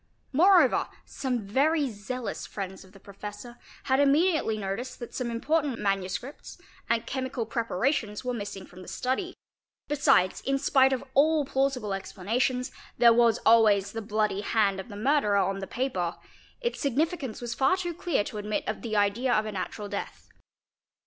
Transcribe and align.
4 0.35 0.47
Moreover, 0.47 0.87
some 1.05 1.45
very 1.45 1.87
zealous 1.91 2.47
friends 2.47 2.83
of 2.83 2.91
the 2.91 2.99
professor 2.99 3.59
had 3.83 3.99
immediately 3.99 4.57
noticed 4.57 4.97
that 4.97 5.13
some 5.13 5.29
important 5.29 5.77
manuscripts 5.77 6.57
and 6.89 7.05
chemical 7.05 7.45
preparations 7.45 8.25
were 8.25 8.33
missing 8.33 8.65
from 8.65 8.81
the 8.81 8.87
study; 8.87 9.35
besides, 9.87 10.41
in 10.41 10.57
spite 10.57 10.91
of 10.91 11.03
all 11.13 11.45
plausible 11.45 11.93
explanations,_ 11.93 12.71
there 12.97 13.13
was 13.13 13.37
always 13.45 13.91
the 13.91 14.01
bloody 14.01 14.41
hand 14.41 14.79
of 14.79 14.89
the 14.89 14.95
murderer 14.95 15.37
on 15.37 15.59
the 15.59 15.67
paper; 15.67 16.15
its 16.61 16.79
significance 16.81 17.39
was 17.39 17.53
far 17.53 17.77
too 17.77 17.93
clear 17.93 18.23
to 18.23 18.39
admit 18.39 18.63
of 18.67 18.81
the 18.81 18.95
idea 18.97 19.31
of 19.31 19.45
a 19.45 19.51
natural 19.51 19.87
death. 19.87 20.31